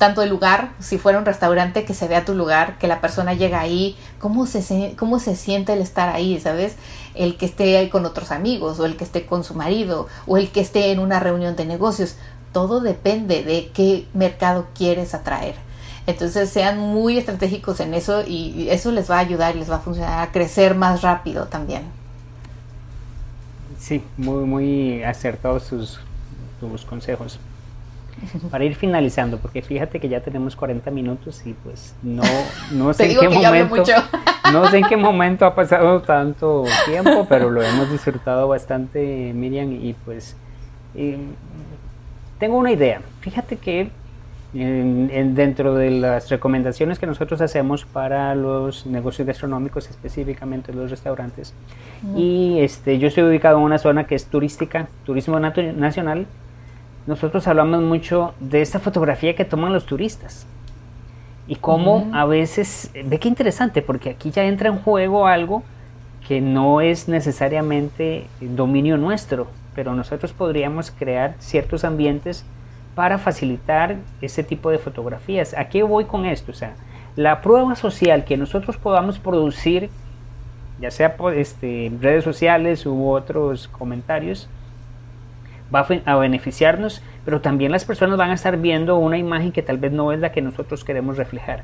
[0.00, 3.34] tanto el lugar, si fuera un restaurante, que se vea tu lugar, que la persona
[3.34, 6.76] llega ahí, cómo se, cómo se siente el estar ahí, ¿sabes?
[7.14, 10.38] El que esté ahí con otros amigos, o el que esté con su marido, o
[10.38, 12.16] el que esté en una reunión de negocios.
[12.52, 15.56] Todo depende de qué mercado quieres atraer.
[16.06, 19.76] Entonces sean muy estratégicos en eso y eso les va a ayudar y les va
[19.76, 21.99] a funcionar a crecer más rápido también.
[23.90, 25.98] Sí, muy, muy acertados sus,
[26.84, 27.40] consejos.
[28.48, 32.22] Para ir finalizando, porque fíjate que ya tenemos 40 minutos y pues no,
[32.70, 33.82] no sé en qué momento,
[34.52, 39.72] no sé en qué momento ha pasado tanto tiempo, pero lo hemos disfrutado bastante, Miriam,
[39.72, 40.36] y pues
[42.38, 43.02] tengo una idea.
[43.22, 43.90] Fíjate que
[44.52, 51.54] dentro de las recomendaciones que nosotros hacemos para los negocios gastronómicos, específicamente los restaurantes,
[52.16, 56.26] y este, yo estoy ubicado en una zona que es turística, turismo nacional,
[57.06, 60.46] nosotros hablamos mucho de esta fotografía que toman los turistas.
[61.46, 65.64] Y cómo a veces, ve qué interesante, porque aquí ya entra en juego algo
[66.28, 72.44] que no es necesariamente dominio nuestro, pero nosotros podríamos crear ciertos ambientes
[72.94, 75.54] para facilitar ese tipo de fotografías.
[75.54, 76.52] ¿A qué voy con esto?
[76.52, 76.74] O sea,
[77.16, 79.90] la prueba social que nosotros podamos producir,
[80.80, 84.48] ya sea por este, redes sociales u otros comentarios,
[85.74, 89.78] va a beneficiarnos, pero también las personas van a estar viendo una imagen que tal
[89.78, 91.62] vez no es la que nosotros queremos reflejar.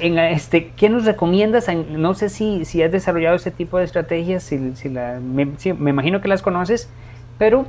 [0.00, 1.68] en este, ¿Qué nos recomiendas?
[1.90, 5.46] No sé si, si has desarrollado ese tipo de estrategias, si, si la, me,
[5.78, 6.88] me, imagino que las conoces,
[7.38, 7.66] pero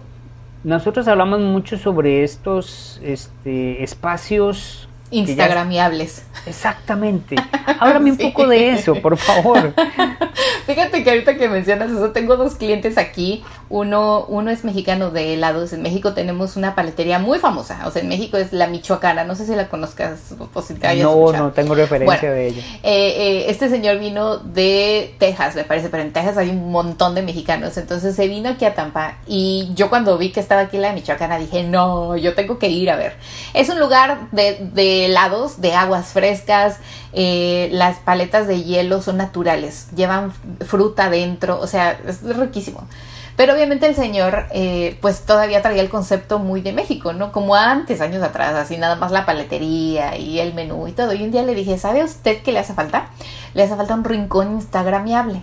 [0.66, 6.26] nosotros hablamos mucho sobre estos este, espacios Instagramiables.
[6.48, 7.36] Exactamente.
[7.80, 9.74] Háblame un poco de eso, por favor.
[10.66, 13.44] Fíjate que ahorita que mencionas eso, tengo dos clientes aquí.
[13.68, 15.74] Uno, uno es mexicano de helados.
[15.74, 17.88] En México tenemos una paletería muy famosa.
[17.88, 19.24] O sea, en México es la Michoacana.
[19.24, 20.20] No sé si la conozcas
[20.54, 22.62] o si te hayas No, no tengo referencia de ella.
[22.84, 27.16] Eh, eh, este señor vino de Texas, me parece, pero en Texas hay un montón
[27.16, 27.78] de mexicanos.
[27.78, 29.18] Entonces se vino aquí a Tampa.
[29.26, 32.92] Y yo cuando vi que estaba aquí la Michoacana dije, no, yo tengo que ir
[32.92, 33.16] a ver.
[33.54, 36.78] Es un lugar de, de helados, de aguas frescas.
[37.14, 39.88] Eh, las paletas de hielo son naturales.
[39.96, 40.34] Llevan
[40.66, 42.88] fruta dentro, o sea, es riquísimo.
[43.36, 47.32] Pero obviamente el señor, eh, pues todavía traía el concepto muy de México, ¿no?
[47.32, 51.14] Como antes, años atrás, así nada más la paletería y el menú y todo.
[51.14, 53.10] Y un día le dije, ¿sabe usted qué le hace falta?
[53.54, 55.42] Le hace falta un rincón instagramiable.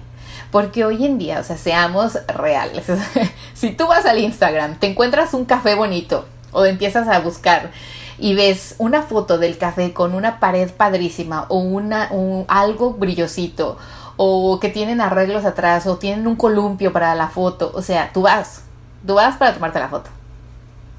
[0.51, 2.87] Porque hoy en día, o sea, seamos reales.
[3.55, 7.71] si tú vas al Instagram, te encuentras un café bonito o empiezas a buscar
[8.19, 13.79] y ves una foto del café con una pared padrísima o una un, algo brillosito
[14.17, 18.23] o que tienen arreglos atrás o tienen un columpio para la foto, o sea, tú
[18.23, 18.63] vas,
[19.07, 20.11] tú vas para tomarte la foto.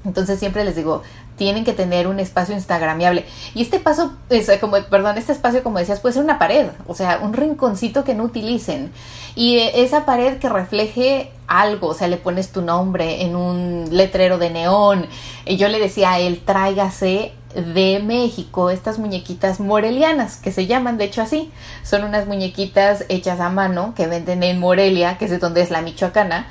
[0.04, 1.02] Entonces siempre les digo,
[1.36, 3.24] tienen que tener un espacio instagramiable.
[3.54, 6.94] Y este paso, es como, perdón, este espacio, como decías, puede ser una pared, o
[6.94, 8.92] sea, un rinconcito que no utilicen.
[9.34, 14.38] Y esa pared que refleje algo, o sea, le pones tu nombre en un letrero
[14.38, 15.06] de neón.
[15.44, 20.98] Y yo le decía a él, tráigase de México estas muñequitas morelianas, que se llaman
[20.98, 21.50] de hecho así.
[21.82, 25.70] Son unas muñequitas hechas a mano que venden en Morelia, que es de donde es
[25.70, 26.46] la Michoacana.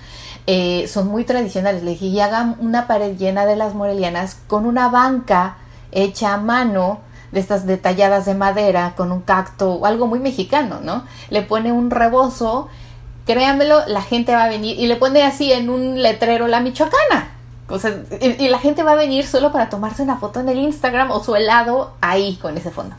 [0.48, 1.84] Eh, son muy tradicionales.
[1.84, 5.58] Le dije, y hagan una pared llena de las morelianas con una banca
[5.92, 10.80] hecha a mano de estas detalladas de madera con un cacto o algo muy mexicano,
[10.84, 11.04] ¿no?
[11.30, 12.70] Le pone un rebozo,
[13.26, 17.33] créanmelo, la gente va a venir y le pone así en un letrero la Michoacana
[17.74, 20.60] o sea, y, la gente va a venir solo para tomarse una foto en el
[20.60, 22.96] Instagram o su helado ahí con ese fondo.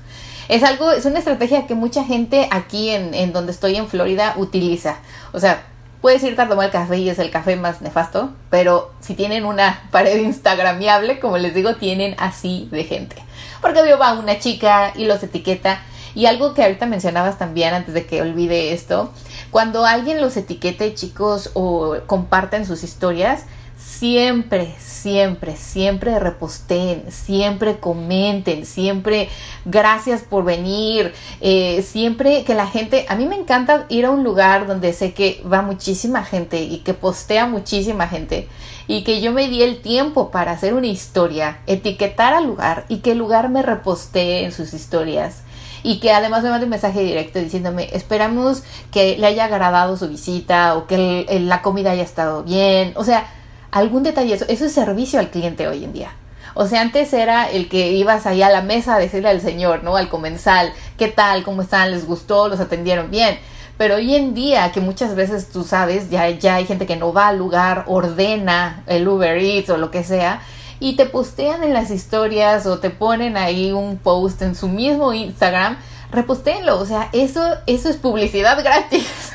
[0.48, 4.96] Es algo, es una estrategia que mucha gente aquí en, donde estoy en Florida utiliza.
[5.32, 5.62] O sea,
[6.00, 9.44] puedes irte a tomar el café y es el café más nefasto, pero si tienen
[9.44, 13.16] una pared instagramiable, como les digo, tienen así de gente.
[13.62, 15.82] Porque veo va una chica y los etiqueta.
[16.16, 19.12] Y algo que ahorita mencionabas también, antes de que olvide esto,
[19.50, 23.44] cuando alguien los etiquete, chicos, o comparten sus historias,
[23.84, 29.28] siempre, siempre, siempre reposten, siempre comenten, siempre
[29.66, 34.24] gracias por venir, eh, siempre que la gente, a mí me encanta ir a un
[34.24, 38.48] lugar donde sé que va muchísima gente y que postea muchísima gente
[38.86, 42.98] y que yo me di el tiempo para hacer una historia, etiquetar al lugar y
[42.98, 45.42] que el lugar me repostee en sus historias
[45.82, 50.08] y que además me mande un mensaje directo diciéndome esperamos que le haya agradado su
[50.08, 53.26] visita o que la comida haya estado bien, o sea,
[53.74, 56.12] algún detalle, eso, eso es servicio al cliente hoy en día.
[56.54, 59.82] O sea, antes era el que ibas ahí a la mesa a decirle al señor,
[59.82, 59.96] ¿no?
[59.96, 61.42] Al comensal, ¿qué tal?
[61.42, 61.90] ¿Cómo están?
[61.90, 62.48] ¿Les gustó?
[62.48, 63.36] ¿Los atendieron bien?
[63.76, 67.12] Pero hoy en día, que muchas veces tú sabes, ya, ya hay gente que no
[67.12, 70.42] va al lugar, ordena el Uber Eats o lo que sea,
[70.78, 75.12] y te postean en las historias o te ponen ahí un post en su mismo
[75.12, 75.76] Instagram,
[76.12, 76.78] repostéenlo.
[76.78, 79.32] O sea, eso, eso es publicidad gratis.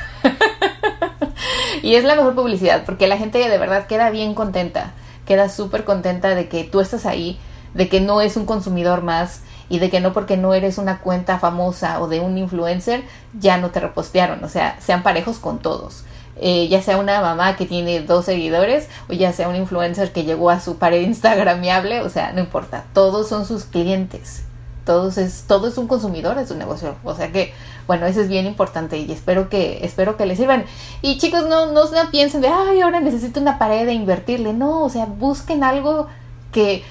[1.84, 4.94] Y es la mejor publicidad porque la gente de verdad queda bien contenta,
[5.26, 7.40] queda súper contenta de que tú estás ahí,
[7.74, 11.00] de que no es un consumidor más y de que no porque no eres una
[11.00, 13.04] cuenta famosa o de un influencer
[13.40, 16.04] ya no te repostearon, o sea, sean parejos con todos.
[16.42, 20.24] Eh, ya sea una mamá que tiene dos seguidores o ya sea un influencer que
[20.24, 24.44] llegó a su pared instagramiable, o sea, no importa, todos son sus clientes
[24.90, 26.96] todos es, todo es un consumidor de su negocio.
[27.04, 27.54] O sea que,
[27.86, 30.66] bueno, eso es bien importante y espero que, espero que les sirvan.
[31.04, 34.52] Y chicos, no, no, piensen de, ay, ahora necesito una pared de invertirle.
[34.52, 36.08] No, o sea, busquen algo
[36.52, 36.84] que,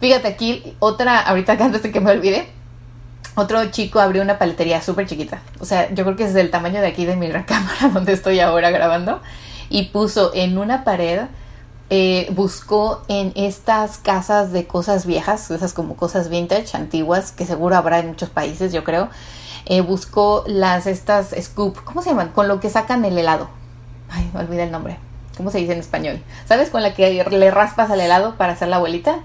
[0.00, 2.46] fíjate aquí, otra, ahorita antes de que me olvide,
[3.36, 5.40] otro chico abrió una paletería súper chiquita.
[5.60, 8.38] O sea, yo creo que es del tamaño de aquí de mi recámara donde estoy
[8.40, 9.22] ahora grabando.
[9.70, 11.22] Y puso en una pared,
[11.90, 17.76] eh, buscó en estas casas de cosas viejas, esas como cosas vintage, antiguas, que seguro
[17.76, 19.08] habrá en muchos países, yo creo.
[19.66, 22.28] Eh, buscó las, estas scoop, ¿cómo se llaman?
[22.28, 23.48] Con lo que sacan el helado.
[24.08, 24.98] Ay, me olvidé el nombre.
[25.36, 26.20] ¿Cómo se dice en español?
[26.44, 26.70] ¿Sabes?
[26.70, 29.20] Con la que le raspas al helado para hacer la abuelita.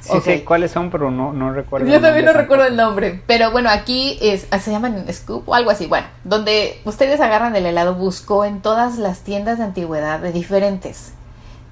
[0.00, 1.86] Sí sé cuáles son, pero no, no recuerdo.
[1.86, 3.22] Yo también no recuerdo el nombre.
[3.26, 5.86] Pero bueno, aquí es, ah, se llaman scoop o algo así.
[5.86, 11.12] Bueno, donde ustedes agarran el helado, buscó en todas las tiendas de antigüedad de diferentes.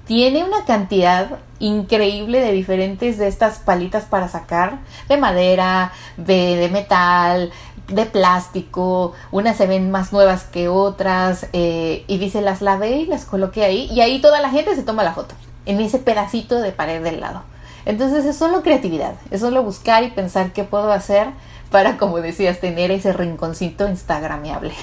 [0.07, 4.79] Tiene una cantidad increíble de diferentes de estas palitas para sacar,
[5.09, 7.51] de madera, de, metal,
[7.89, 13.05] de plástico, unas se ven más nuevas que otras, eh, y dice, las lavé y
[13.05, 15.35] las coloqué ahí, y ahí toda la gente se toma la foto,
[15.65, 17.43] en ese pedacito de pared del lado.
[17.85, 21.27] Entonces es solo creatividad, es solo buscar y pensar qué puedo hacer
[21.69, 24.73] para, como decías, tener ese rinconcito instagramiable.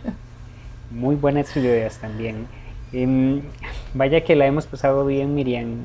[0.90, 2.46] Muy buenas ideas también.
[2.92, 3.42] Em,
[3.94, 5.76] vaya que la hemos pasado bien, Miriam.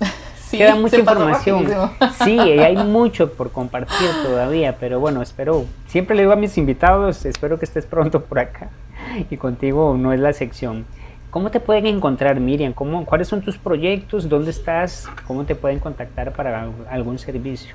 [0.48, 1.66] Sí, Queda mucha información.
[2.24, 7.26] Sí, hay mucho por compartir todavía, pero bueno, espero, siempre le digo a mis invitados,
[7.26, 8.70] espero que estés pronto por acá
[9.28, 10.86] y contigo no es la sección.
[11.28, 12.72] ¿Cómo te pueden encontrar, Miriam?
[12.72, 14.30] ¿Cómo, ¿Cuáles son tus proyectos?
[14.30, 15.06] ¿Dónde estás?
[15.26, 17.74] ¿Cómo te pueden contactar para algún servicio?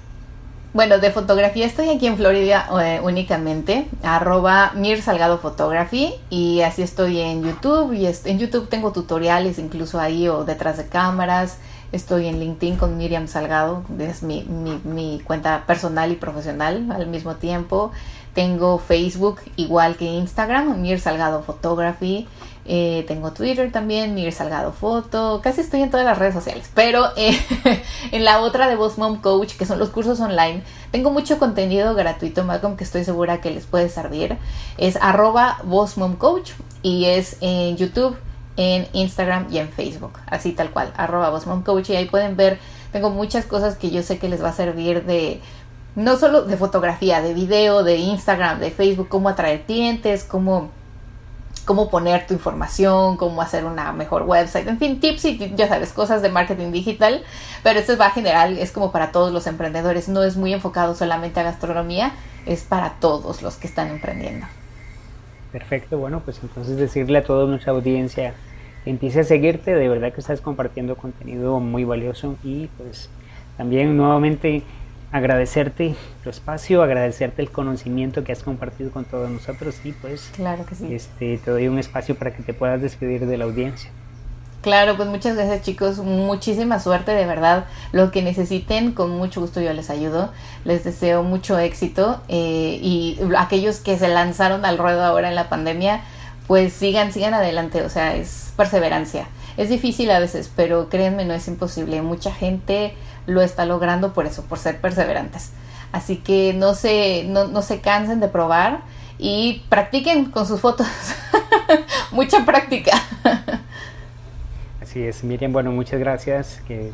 [0.74, 6.82] Bueno, de fotografía estoy aquí en Florida eh, únicamente, arroba Mir Salgado Photography y así
[6.82, 11.60] estoy en YouTube y en YouTube tengo tutoriales incluso ahí o detrás de cámaras,
[11.92, 17.36] estoy en LinkedIn con Miriam Salgado, es mi, mi, cuenta personal y profesional al mismo
[17.36, 17.92] tiempo,
[18.34, 22.28] tengo Facebook igual que Instagram, Mir Salgado Photography
[22.66, 27.08] eh, tengo Twitter también, Mir Salgado Foto, casi estoy en todas las redes sociales, pero
[27.18, 27.38] eh,
[28.12, 31.94] en la otra de Boss Mom Coach, que son los cursos online, tengo mucho contenido
[31.94, 34.38] gratuito, Malcolm, que estoy segura que les puede servir.
[34.78, 36.52] Es arroba Boss Mom Coach
[36.82, 38.16] y es en YouTube,
[38.56, 42.38] en Instagram y en Facebook, así tal cual, arroba Boss Mom Coach y ahí pueden
[42.38, 42.60] ver,
[42.94, 45.42] tengo muchas cosas que yo sé que les va a servir de
[45.96, 50.72] no solo de fotografía, de video, de Instagram, de Facebook, cómo atraer clientes, cómo
[51.66, 55.94] cómo poner tu información, cómo hacer una mejor website, en fin, tips y ya sabes,
[55.94, 57.24] cosas de marketing digital,
[57.64, 60.96] pero esto va a general, es como para todos los emprendedores, no es muy enfocado
[60.96, 62.12] solamente a gastronomía,
[62.46, 64.46] es para todos los que están emprendiendo.
[65.52, 68.34] Perfecto, bueno, pues entonces decirle a toda nuestra audiencia
[68.84, 73.10] que empiece a seguirte, de verdad que estás compartiendo contenido muy valioso y pues
[73.56, 74.64] también nuevamente
[75.14, 80.66] agradecerte tu espacio, agradecerte el conocimiento que has compartido con todos nosotros y pues claro
[80.66, 80.94] que sí.
[80.94, 83.92] este, te doy un espacio para que te puedas despedir de la audiencia.
[84.62, 89.62] Claro, pues muchas gracias chicos, muchísima suerte de verdad, lo que necesiten, con mucho gusto
[89.62, 90.32] yo les ayudo,
[90.66, 95.48] les deseo mucho éxito eh, y aquellos que se lanzaron al ruedo ahora en la
[95.48, 96.02] pandemia,
[96.48, 99.28] pues sigan, sigan adelante, o sea, es perseverancia.
[99.58, 102.02] Es difícil a veces, pero créanme, no es imposible.
[102.02, 102.96] Mucha gente
[103.26, 105.52] lo está logrando por eso, por ser perseverantes.
[105.92, 108.82] Así que no se, no, se cansen de probar
[109.20, 110.88] y practiquen con sus fotos.
[112.12, 112.92] Mucha práctica.
[114.82, 115.54] Así es, Miriam.
[115.54, 116.62] Bueno, muchas gracias.
[116.68, 116.92] Que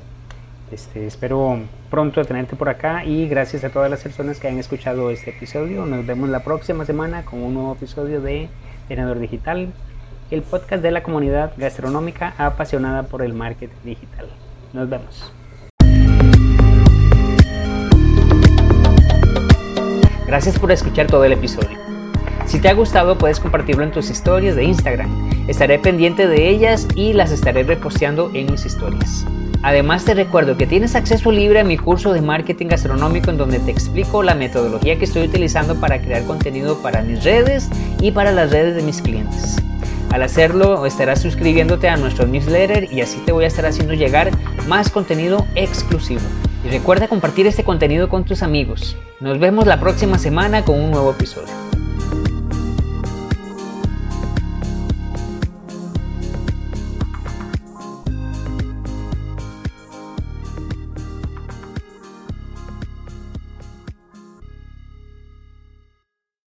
[0.71, 1.59] este, espero
[1.89, 5.85] pronto tenerte por acá y gracias a todas las personas que han escuchado este episodio.
[5.85, 8.49] Nos vemos la próxima semana con un nuevo episodio de
[8.89, 9.71] Tenedor Digital,
[10.29, 14.27] el podcast de la comunidad gastronómica apasionada por el marketing digital.
[14.73, 15.38] Nos vemos.
[20.29, 21.75] Gracias por escuchar todo el episodio.
[22.45, 25.09] Si te ha gustado puedes compartirlo en tus historias de Instagram.
[25.47, 29.25] Estaré pendiente de ellas y las estaré reposteando en mis historias.
[29.63, 33.57] Además te recuerdo que tienes acceso libre a mi curso de marketing gastronómico en donde
[33.57, 37.67] te explico la metodología que estoy utilizando para crear contenido para mis redes
[37.99, 39.55] y para las redes de mis clientes.
[40.11, 44.29] Al hacerlo estarás suscribiéndote a nuestro newsletter y así te voy a estar haciendo llegar
[44.67, 46.21] más contenido exclusivo.
[46.69, 48.95] Recuerda compartir este contenido con tus amigos.
[49.19, 51.68] Nos vemos la próxima semana con un nuevo episodio.